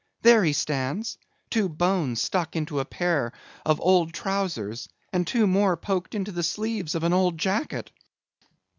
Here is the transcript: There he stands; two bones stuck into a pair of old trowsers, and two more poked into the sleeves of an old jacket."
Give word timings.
There 0.23 0.43
he 0.43 0.53
stands; 0.53 1.19
two 1.51 1.69
bones 1.69 2.19
stuck 2.23 2.55
into 2.55 2.79
a 2.79 2.85
pair 2.85 3.33
of 3.63 3.79
old 3.79 4.13
trowsers, 4.13 4.89
and 5.13 5.27
two 5.27 5.45
more 5.45 5.77
poked 5.77 6.15
into 6.15 6.31
the 6.31 6.41
sleeves 6.41 6.95
of 6.95 7.03
an 7.03 7.13
old 7.13 7.37
jacket." 7.37 7.91